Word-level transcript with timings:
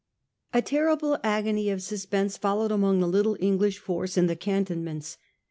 A 0.51 0.63
terrible 0.63 1.19
agony 1.23 1.69
of 1.69 1.83
suspense 1.83 2.35
followed 2.35 2.71
among 2.71 3.01
the 3.01 3.07
little 3.07 3.37
English 3.39 3.77
force 3.77 4.17
in 4.17 4.25
the 4.25 4.35
cantonments. 4.35 5.19